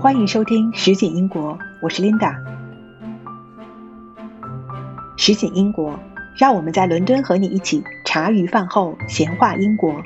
[0.00, 1.52] 欢迎收听《实景英国》，
[1.82, 2.34] 我是 Linda。
[5.18, 6.00] 实景英国，
[6.38, 10.02] 让我们在伦敦和你一起茶余饭后闲话英国。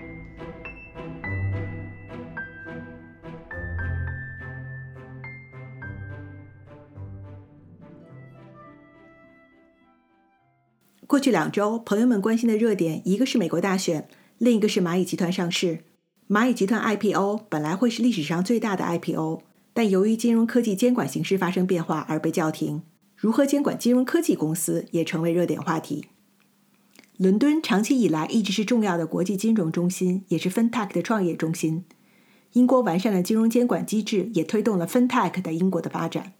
[11.07, 15.85] 过去两周，朋友们关心的热点，一个是美国大选，另一个是蚂蚁集团上市。
[16.29, 19.43] 蚂蚁集团 IPO 本来会是历史上最大的 IPO，
[19.75, 22.83] 但由于金融科技监管形势发生变化而被叫停。
[23.17, 26.07] 如何监管金融科技公司也成为热点话题。
[27.17, 31.85] 伦敦长期以来一直是重要的国际金融中心，也是 FinTech 的创业中心。
[32.53, 36.35] 英国完善的金融监管机制也推动了 FinTech 在英国的发展。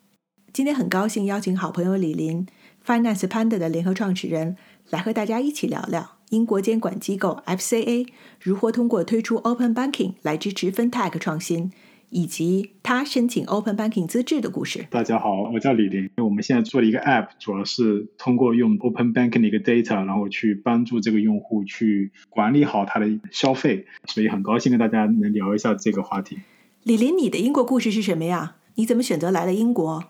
[0.53, 2.47] 今天很高兴邀请好朋友李林
[2.87, 4.57] ，Finance Panda 的联合创始人，
[4.91, 6.19] 来和大家一起聊聊。
[6.31, 8.07] 英国监管机构 FCA
[8.41, 11.73] 如何通过推出 Open Banking 来支持 FinTech 创新，
[12.15, 14.87] 以及他申请 Open Banking 资质的故事。
[14.89, 16.09] 大家好，我叫李林。
[16.19, 23.87] 我们现在做了一个 App，主要是通过用 Open Banking 的一个 data，然后去帮助这个用户去管理好他的消费。
[24.07, 26.39] 所以很高兴跟大家能聊一下这个话题。
[26.85, 28.59] 李林，你的英国故事是什么呀？
[28.77, 30.05] 你怎么选择来了英国？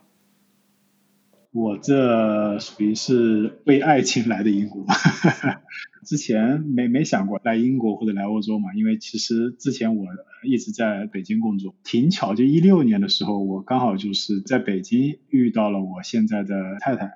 [1.55, 4.85] 我这属于是为爱情来的英国。
[6.05, 10.05] 之前没没想过来英国或者来欧洲嘛，因为其实之前我
[10.43, 17.13] 一直在北京工作，挺巧，就一六年的时候，我刚好就是在北京遇到了我现在的太太，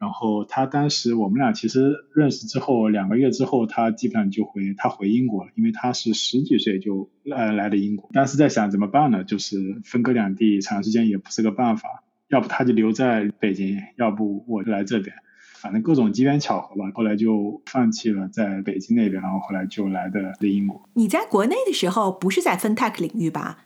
[0.00, 9.22] 然后她当时我们俩其实认识之后两个月之后，她基本上就回她回英国了，因为她是十几岁就来来的英国，当时在想怎么办呢？
[9.22, 15.14] 就是分隔两地，长时间也不是个办法，要不他就留在北京，要不我就来这边。
[15.58, 20.88] 反正各种机缘巧合吧，后来就放弃了在北京那边，然后后来就来的英国。
[20.94, 23.64] 你在国内的时候不是在 FinTech 领域吧？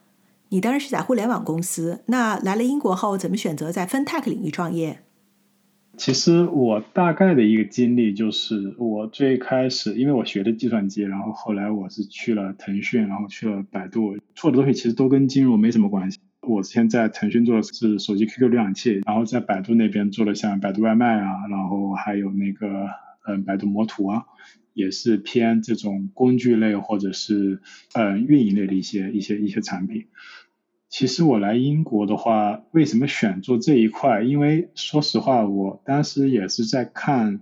[0.50, 2.02] 你当然是在互联网公司。
[2.06, 5.00] 那来了英国后，怎么选择在 FinTech 领域创业？
[5.96, 16.18] 其实我大概的一个经历就是，我最开始因为我学的计算机，然后后来我是去了腾讯，然后去了百度，做的东西其实都跟金融没什么关系。
[16.50, 22.88] 我之前在腾讯做的是手机 QQ 浏览器，然后在百度那边做了像百度外卖啊，然后还有那个
[23.26, 24.24] 嗯百度魔图啊，
[24.74, 27.60] 也是偏这种工具类或者是
[27.92, 30.06] 嗯运营类的一些一些一些产品。
[30.88, 34.22] 其实我来英国的话，为什么选做这一块？
[34.22, 37.40] 因为说实话，我当时也是在看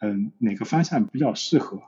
[0.00, 1.82] 嗯哪个方向比较适合。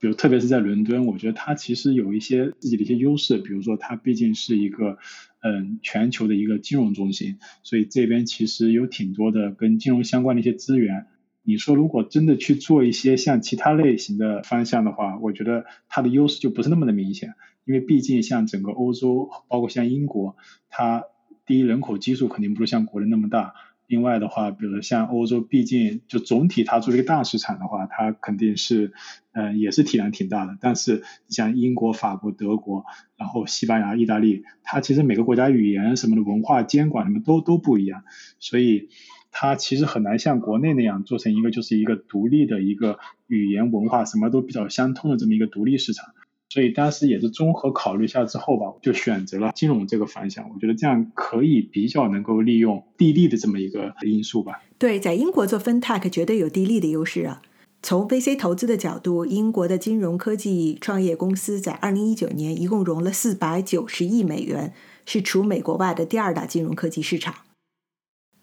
[0.00, 3.38] 比如，特别是在伦敦，我觉得它其实有一些自己的一些优势。
[3.38, 4.98] 比如说，它毕竟是一个
[5.40, 11.06] 嗯全球的一个金融中心，所以这边其实有挺多的跟金融相关的一些资源。
[11.42, 17.34] 你说，如果真的去做一些像其他类型的方向的话，我觉得它的优势就不是那么的明显。
[17.64, 20.36] 因为毕竟像整个欧洲，包括像英国，
[20.70, 21.04] 它
[21.44, 23.54] 第一人口基数肯定不是像国内那么大。
[23.88, 28.92] 另外的话，比如像欧洲，毕竟就总体它作为一个大市场的话，它肯定是，
[29.32, 30.58] 嗯，也是体量挺大的。
[30.60, 32.84] 但是像英国、法国、德国，
[33.16, 38.04] 然后西班牙、意大利，它其实每个国家语言什么的文化监管什么都都不一样，
[38.38, 38.90] 所以
[39.30, 46.14] 它其实很难像国内那样做成一个就是一个独立的一个语言文化什么都比较相通的这么一个独立市场。
[46.50, 50.48] 所以当时也是综合考虑一下之后吧，就选择了金融这个方向。
[50.48, 54.62] 我觉得这样可以比较能够利用地利的这么一个因素吧。
[54.78, 57.42] 对，在英国做 FinTech 绝对有地利的优势啊。
[57.80, 64.72] 从 VC 投资的角度，英国的金融科技创业公司在2019年一共融了490亿美元，
[65.06, 67.34] 是除美国外的第二大金融科技市场。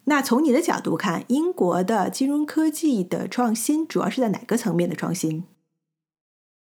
[0.05, 5.43] 那从你的角度看，英国的金融科技的创新主要是在哪个层面的创新？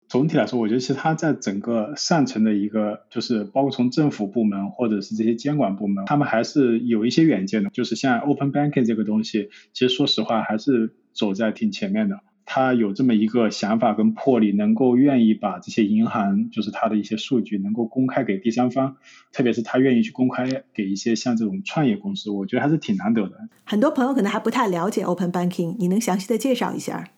[0.09, 7.71] 总体来说，我觉得其实它在整个上层的一个，就是包括从政府部门或者是这些监管部门，他们还是有一些远见的。
[7.71, 12.21] 就是像 Open Banking 这个东西，其实说实话还是走在挺前面的。
[12.49, 18.99] 他有这么一个想法跟魄力，能够愿意把这些银行，就是他的一些数据能够公开给第三方，
[19.32, 23.49] 特别是他愿意去公开给一些像这种创业公司，我觉得还是挺难得的。
[23.64, 27.08] 很多朋友可能还不太了解 Open Banking，你能详细的介绍一下？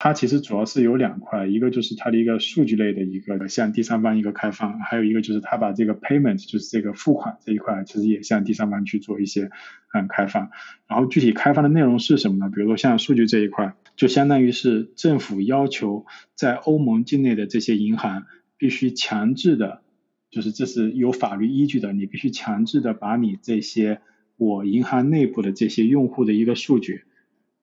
[0.00, 9.50] 它其实主要是有两块，一个就是它的一个数据类的一个向第三方一个开放，还有一个就是它把这个 payment 就是这个付款这一块，其实也向第三方去做一些
[9.92, 10.50] 嗯开放。
[10.86, 12.48] 然后具体开放的内容是什么呢？
[12.54, 16.06] 比如说像数据这一块，就相当于是政府要求
[16.36, 19.82] 在欧盟境内的这些银行必须强制的，
[20.30, 24.00] 就是这是有法律依据的，你必须强制的把你这些
[24.36, 27.02] 我银行内部的这些用户的一个数据。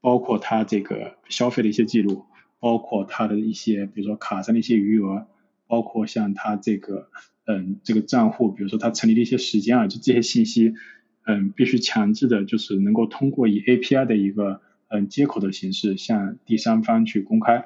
[0.05, 2.25] 包括他这个消费的一些记录，
[2.59, 5.25] 包括他的一些，比如说卡上的一些余额，
[5.65, 7.09] 包括像他这个
[7.47, 10.75] 嗯，这个账户，比如说他成立的一些时间啊，就这些信息，
[11.25, 17.65] 嗯，必须强制的，就是能够通过以 API 的一个嗯接口的形式向第三方去公开，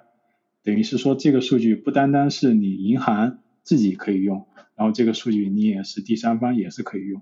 [0.63, 4.47] 等于是说这个数据不单单是你银行自己可以用，
[4.77, 7.21] 然后这个数据你也是第三方也是可以用。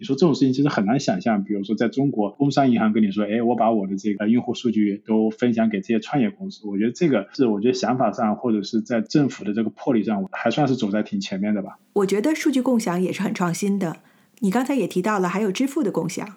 [0.00, 11.80] 你说这种事情其实很难想象，比如说在中国，工商银行跟你说，哎，我把我的这个用户数据都分享给这些创业公司，我觉得这个是我觉得想法上或者是在政府的这个魄力上，还算是走在挺前面的吧。
[11.94, 13.96] 我觉得数据共享也是很创新的。
[14.38, 16.36] 你刚才也提到了，还有支付的共享。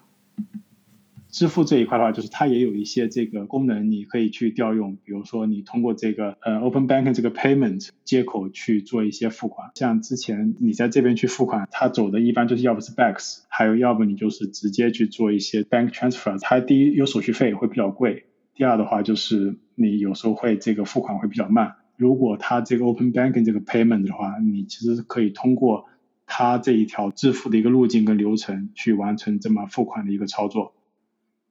[1.32, 4.98] 支付这一块的话，就是它也有一些这个功能，你可以去调用。
[5.04, 9.72] 比如说，你通过这个呃 Open Banking 这个 Payment 接口去做一些付款。
[9.76, 16.38] 像之前你在这边去付款，它走的一般就是要不是 Backs，还有要不你就是直接去做一些 Bank Transfer。
[16.42, 21.76] 它第一有手续费会比较贵，第二的话就是你有时候会这个付款会比较慢。
[21.96, 25.86] 如果它这个 Open Banking 这个 Payment 的话，你其实可以通过
[26.26, 30.74] 它这一条支付的一个路径跟流程去完成这么付款的一个操作。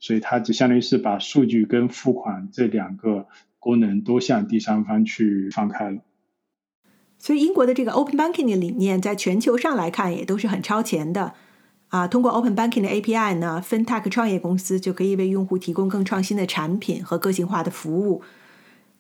[0.00, 6.00] 所以它就相当于是把数据跟付款这两个功能都向第三方去放开了。
[7.18, 11.34] 所以英国的这个 Open Banking 的理念，在全球上来看也都是很超前的。
[11.88, 18.22] 啊，通过 Open Banking 的 API 呢，FinTech 创业公司就可以为用户提供更创新的产品和个性化的服务。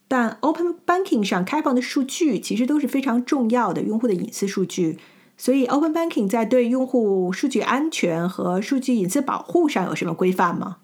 [0.08, 4.98] 但 Open Banking 上开放的数据其实都是非常重要的用户的隐私数据。
[5.36, 10.78] 所以 Open Banking 在对用户数据安全和数据隐私保护上有什么规范吗？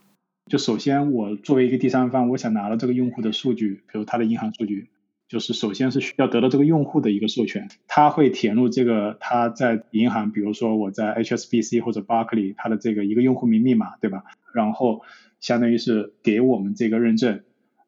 [0.48, 4.90] 就首先，我作为一个第三方，我想拿到这个用户的数据，比如他的银行数据，
[5.28, 14.22] 就是首先是需要得到这个用户的一个授权，他会填入这个他在银行，比如说我在 HSBC 或者 Barclay 他的这个一个用户名密码，对吧？
[14.54, 15.02] 然后
[15.40, 17.40] 相当于是给我们这个认证，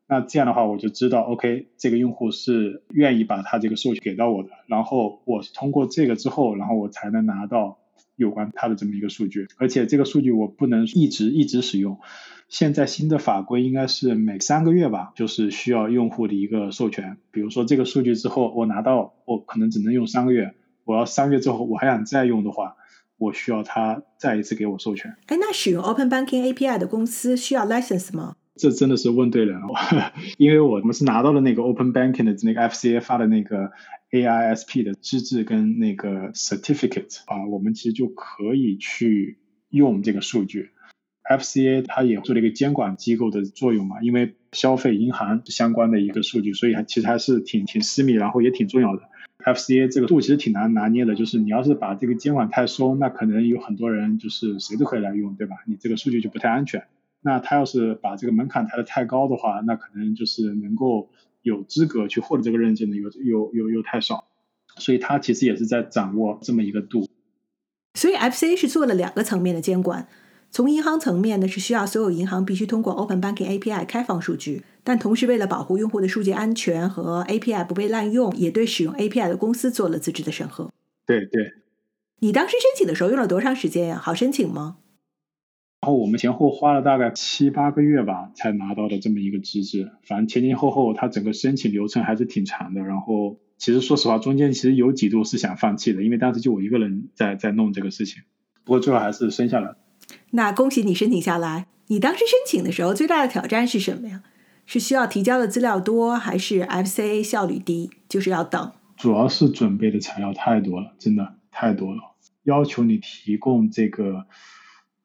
[0.09, 7.79] 那这样的话我就知道，OK，这个用户是愿意把他这个授权给到我的，然后我通过这个之后，然后我才能拿到
[8.19, 11.99] 有关他的这么一个数据，而且这个数据我不能一直一直使用。
[12.49, 17.17] 现在新的法规应该是每三个月吧，就是需要用户的一个授权。
[17.31, 20.55] 比如说这个数据之后我拿到，我可能只能用三个月。
[20.85, 22.75] 我要三个月之后我还想再用的话，
[23.19, 25.15] 我需要他再一次给我授权。
[25.27, 28.37] 哎，那使用 Open Banking API 的公司需要 license 吗？
[28.59, 29.69] 这真的是问对人了，
[30.37, 33.71] 因为我们是拿到了那个 Open Banking 的那个 FCA 发的那个
[34.11, 39.39] AISP 的资质跟那个 certificate 啊，我们其实就可以去
[39.71, 40.71] 用这个数据。
[41.31, 49.03] FCA 它也做了一个监管机构的作用嘛，因为消费银行相关的一个数据，所以还其实还是挺挺私密，然后也挺重要的。
[49.45, 55.57] FCA 这个度其实挺难拿捏的，就是你要是把这个监管太松，那可能有很多人就是谁都可以来用，对吧？
[55.67, 56.85] 你这个数据就不太安全。
[57.29, 61.11] 那他要是把这个门槛抬得太高的话，那可能就是能够
[61.43, 64.25] 有资格去获得这个认证的又又又又太少，
[64.79, 67.07] 所以他其实也是在掌握这么一个度。
[67.93, 70.09] 所以 FCA 是做了两个层面的监管。
[70.51, 80.73] 从银行层面呢，是需要所有银行必须通过 Open Banking API 开放数据，但同时为了保护用户的数据安全和 API 不被滥用，也对使用 API 的公司做了资质的审核。
[81.05, 81.53] 对对。
[82.21, 84.01] 你当时申请的时候用了多长时间呀？
[84.03, 84.79] 好申请吗？
[85.89, 89.91] 然后我们前后花了大概七八个月吧，才拿到的这么一个资质。
[90.03, 92.83] 反正前前后后，它整个申请流程还是挺长的。
[92.83, 98.23] 然后其实说实话，中间其实有几度是想放弃的，因为当时就我一个人在在弄这个事情。
[98.65, 99.77] 不过最后还是生下来。
[100.33, 101.69] 那恭喜你申请下来。
[101.87, 104.23] 你当时申请的时候最大的挑战是什么呀？
[104.67, 107.89] 是需要提交的资料多，还是 FCA 效率低？
[108.11, 108.73] 就是要等。
[108.99, 112.03] 主要是准备的材料太多了，真的太多了。
[112.43, 114.27] 要求你提供这个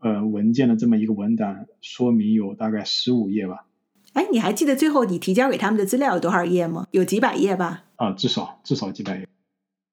[0.03, 3.65] 呃文件的这么一个文档说明有大概十五页吧。
[4.13, 6.85] 哎，你还记得最后你提交给他们的资料有多少页吗？
[6.91, 7.85] 有几百页吧？
[7.95, 9.27] 啊，至少至少几百页。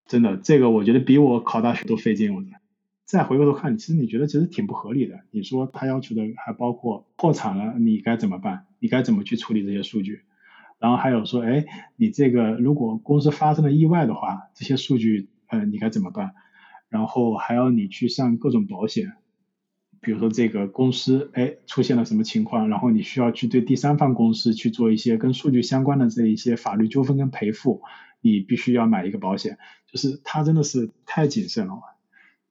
[0.06, 2.42] 真的，这个我觉得比我考大学都费劲，我。
[3.06, 5.20] 再回过头看，其实你觉得其实挺不合理的。
[5.30, 8.66] 你说他要求的还包括破产了你该怎么办？
[8.78, 10.22] 你该怎么去处理这些数据？
[10.78, 11.64] 然后还有说，哎，
[11.96, 16.34] 你这个如果公司发生了意外的话，这些数据，呃，你该怎么办？
[16.88, 19.12] 然后还要你去上各种保险，
[20.00, 27.82] 比如说这个公司，哎，出现了什么情况，然后你需要去对第三方公司去做一些跟数据相关的这一些法律纠纷跟赔付，
[28.20, 29.58] 你必须要买一个保险。
[29.90, 31.74] 就是他真的是太谨慎了。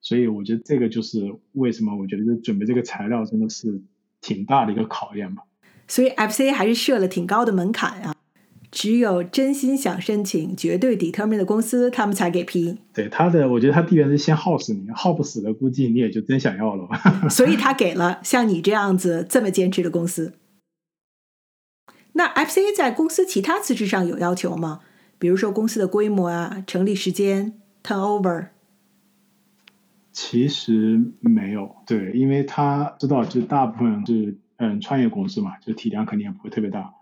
[0.02, 3.82] 所以我觉得这个就是为什么我觉得准备这个材料真的是
[4.22, 5.44] 挺大的一个考验吧。
[5.88, 8.16] 所以 FCA 还是设了挺高的门槛啊，
[8.72, 12.78] 只有真心想申请、绝对 determine 的公司，他们才给批。
[12.94, 17.28] 对他的，我觉得他地缘是先耗死你，耗不死的，估计你也就真想要了吧。
[17.30, 20.34] 所以他给了像你这样子这么坚持的公司。
[22.14, 24.82] 那 FCA 在公司其他资质上有要求吗？
[25.18, 27.54] 比如说公司的规模啊、成立时间。
[27.82, 28.48] turnover？
[30.12, 36.94] 其实没有，对，因为他知道，就大部分是嗯创业公司嘛，就体量肯定也不会特别大。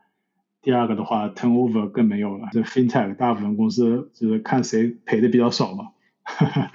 [0.68, 5.92] 第二个的话，turnover 更没有了，这 fintech 大部分公司就是看谁赔的比较少嘛，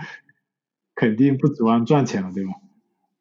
[0.97, 2.53] 肯定不指望赚钱了，对吧？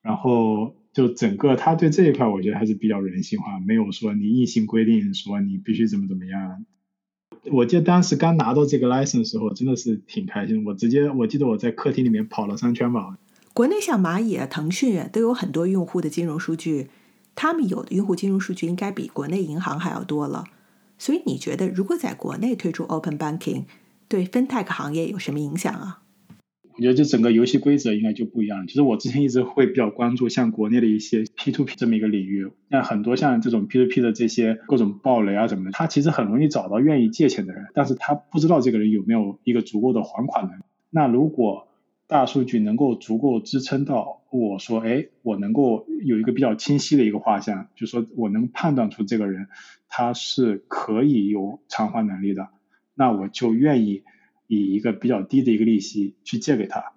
[0.01, 6.63] 然后就整个他对这一块，我觉得还是比较人性化，没有说你硬性规定说你必须怎么怎么样。
[7.51, 10.63] 我记得当时刚拿到这个 license 的时候，真的是挺开心。
[10.63, 13.17] 我直接我记得我在客厅里面跑了三圈吧。
[13.53, 16.87] 国内像蚂蚁啊、腾讯啊，都有很多用户的金融数据，
[17.35, 20.45] 他们有的用户金融数据应该比国内银行还要多了。
[21.01, 23.63] 所以你觉得，如果在国内推出 open banking，
[24.07, 26.03] 对 fintech 行业有什么影响啊？
[26.75, 28.67] 我觉得这整个游戏规则应该就不一样。
[28.67, 40.61] 其实我之前一直会比较关注像国内的一些 P to P 这么一个领域，那很多像这种 P to P 的这些各种暴雷啊什么的，他其实很容易找到愿意借钱的人，但是他不知道这个人有没有一个足够的还款能力。
[40.91, 41.67] 那如果
[42.11, 49.47] 大数据能够足够支撑到我说，哎，我能够有一个比较清晰的一个画像，就说我能判断出这个人
[49.87, 52.49] 他是可以有偿还能力的，
[52.93, 54.03] 那我就愿意。
[54.53, 56.91] 以一个比较低的一个利息去借给他，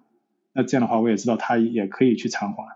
[0.51, 2.75] 那这样的话我也知道他也可以去偿还，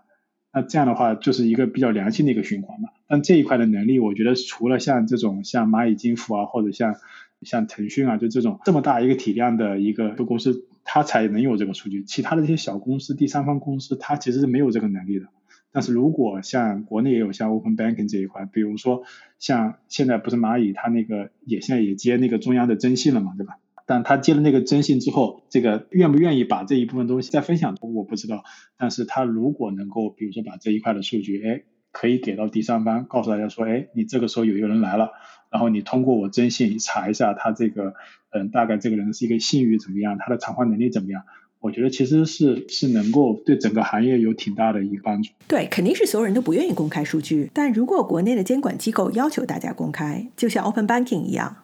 [0.54, 2.88] 那这样的话就是一个比较良性的一个循环嘛。
[3.06, 6.94] 但这一块的能力，我觉得除了像这种像蚂蚁金服啊，或者像
[7.42, 12.04] 像腾讯啊，就这种这么大一个体量的一个公司，它才能有这个数据。
[12.04, 15.26] 其他的这些小公司、第三方公司，它其实是没有这个能力的。
[15.72, 19.04] 但是如果像国内也有像 Open Banking 这一块，比如说
[19.38, 23.58] 像现在不是蚂蚁，它那个也现在也接那个中央的征信了嘛，对吧？
[23.86, 28.44] 但他接了那个征信之后，这个愿不愿意把这一部分东西再分享，我不知道。
[28.76, 35.10] 但是他如果能够，比如说把这一块的数据，哎，可以给到第三方，告诉大家说，哎，你这个时候有一个人来了，
[35.50, 37.94] 然后你通过我征信查一下他这个，
[38.30, 41.22] 嗯，大概这个人是一个信誉怎么样，他的偿还能力怎么样？
[41.58, 45.30] 我觉得其实是是能够对整个行业有挺大的一个帮助。
[45.46, 51.56] 对，肯定是所有人都不愿意公开数据，但如果国内的监管机构要求大家公开，就像 Open Banking 一样，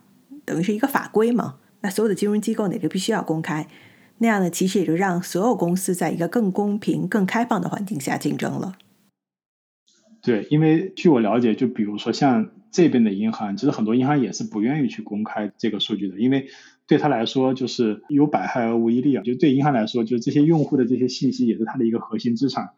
[0.45, 1.55] 等于是一个法规嘛。
[1.81, 3.69] 那所有的金融机构哪个必须要公开，
[4.19, 8.77] 那样呢，其实也就让所有公司在一个更公平、更开放的环境下竞争了。
[10.27, 16.49] 对，因为据我了解，就比如说像这边的银行，其实很多银行也是不愿意去公开这个数据的，因为
[16.89, 19.23] 对他来说就是有百害而无一利啊。
[19.23, 22.71] 就对银行来说，就是这些用户的这些信息也是他的一个核心资产，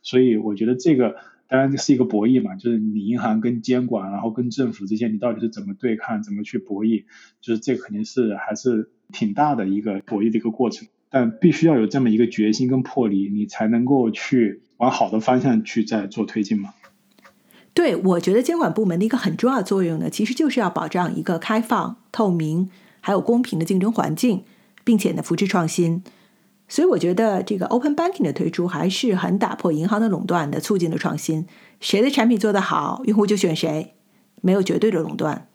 [0.00, 1.16] 所以我觉得这个。
[1.48, 7.04] 当然这是一个博弈嘛，就是你银行跟监管，然后跟政府之间，你到底是怎么对抗，怎么去博弈？
[7.42, 16.70] 就是这肯定是还是挺大的一个博弈的一个过程，但必须要有这么一个决心跟魄力，你才能够去往好的方向去再做推进嘛。
[17.74, 24.44] 对，我觉得监管部门的一个很重要作用呢，其实就是要保障一个开放、透明还有公平的竞争环境，
[24.84, 26.04] 并且呢扶持创新。
[26.68, 31.46] 所以我觉得这个 Open Banking 的推出还是很打破银行的垄断的，促进了创新。
[31.80, 33.94] 谁的产品做得好，用户就选谁，
[34.40, 35.48] 没有绝对的垄断。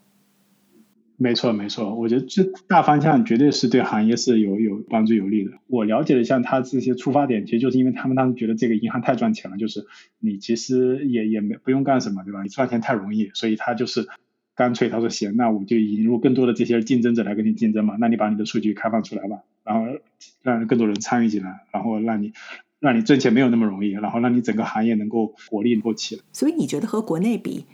[1.19, 5.51] 没错，没错，我觉得这大方向绝对是对行业是有有帮助有利的。
[5.65, 9.87] 我了解的像他这些出发点，其实就是因为他们当时觉得这个银行太赚钱了，就是
[10.19, 12.43] 你其实也也没不用干什么，对吧？
[12.43, 14.07] 你赚钱太容易，所以他就是
[14.55, 19.39] 干脆他说行，那我就引入更多的这些竞争者来跟你竞争嘛，那你把你的数据开放出来吧。
[19.63, 19.99] 然后
[20.43, 22.31] 让更多人参与进来，然后让你
[22.79, 26.21] 让你挣钱没有那么容易，然后让你整个行业能够活力能够起来。
[26.31, 27.65] 所以你觉得和国内比，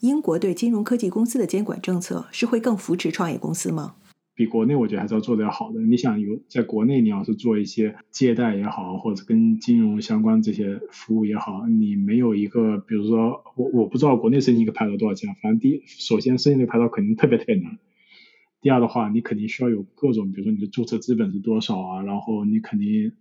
[0.00, 3.96] 英国对金融科技公司的监管政策是会更扶持创业公司吗？
[4.34, 5.80] 比国内我觉得还是要做的要好的。
[5.80, 17.78] 你想有在国内，你要是做一些借贷也好，或者跟金融相关这些服务也好，你没有一个，比如说我我不知道国内申请一个牌照多少钱，反正第一首先申请这个牌照肯定特别特别难。
[18.60, 23.12] 第二的话，你肯定需要有各种，比如说你的注册资本是多少啊，然后你肯定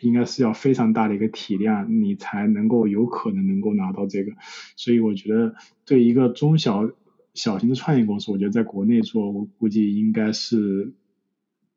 [0.00, 4.32] 应该是要非常大的一个体量，你才能够有可能能够拿到这个。
[4.76, 5.54] 所以我觉得，
[5.84, 6.90] 对一个中小
[7.34, 10.92] 小型的创业公司，我觉得在国内做，我估计应该是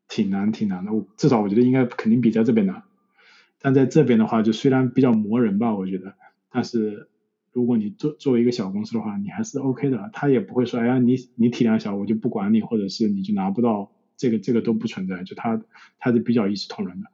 [0.08, 0.94] 挺难挺难的。
[0.94, 2.84] 我至少我觉得应该肯定比在这边难。
[3.60, 6.16] 但在这边的话，就虽然比较磨人吧，我觉得，
[6.50, 7.10] 但是。
[7.56, 15.62] 如果你作作为一个小公司的话，你还是 OK 的，他也不会说，哎呀，你你体量小，我就不管你，或者是你就拿不到这个，这个都不存在，就他
[16.00, 17.12] 他是比较一视同仁的。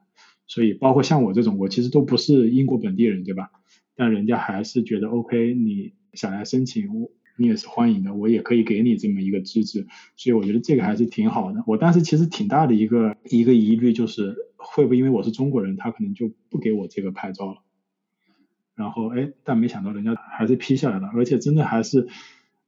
[0.50, 3.52] 所以包括像我这种，我其实都不是英国本地人，对吧？
[3.94, 9.86] 但人家还是觉得 OK，你想来申请，我你也是欢迎的，我也可以给你这么一个资质。
[10.16, 11.62] 所以我觉得这个还是挺好的。
[11.68, 17.62] 我当时其实挺大的一个一个疑虑就是，会不会因为我是中国人，他可能就不给我这个牌照了？
[18.74, 22.08] 然后哎，但没想到人家还是批下来了，而且真的还是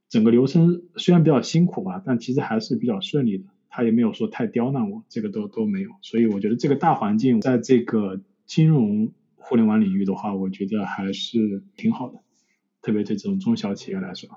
[0.08, 3.46] 整个流程虽然比较辛苦吧，但其实还是比较顺利的。
[3.74, 5.90] 他也没有说太刁难我，这个都都没有。
[6.02, 12.20] 所以我觉得这个大环境在这个金融互联网领域的话，我觉得还是挺好的，
[12.82, 14.28] 特别对这种中小企业来说。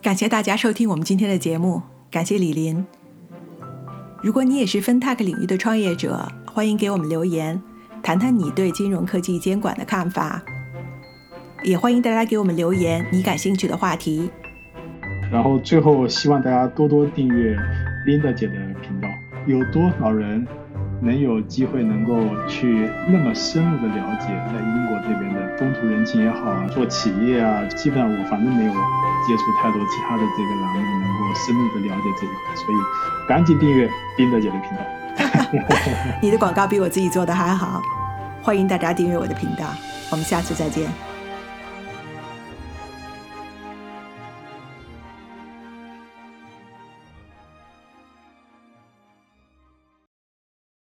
[0.00, 2.86] 感谢大家收听我们今天的节目，感谢李林。
[4.22, 7.60] 如果你也是 FinTech 领域的创业者，欢迎给我们留言，
[8.00, 10.40] 谈谈你对金融科技监管的看法。
[11.64, 14.30] 也欢迎大家给我们留言你感兴趣的话题。
[15.32, 17.56] 然后最后希望大家多多订阅
[18.06, 19.08] Linda 姐的频道。
[19.46, 20.46] 有多少人
[21.00, 28.72] 能有机会能够去那么深入的了解在英国这边的风土人情也好啊，做企业啊，基本上我反正没有。
[29.24, 34.82] 接触太多其他的这个栏目，能够深入的了解这一块，所以赶紧订阅 Linda 姐的频道。
[36.20, 37.80] 你的广告比我自己做的还好，
[38.42, 39.64] 欢迎大家订阅我的频道，
[40.10, 41.11] 我们下次再见。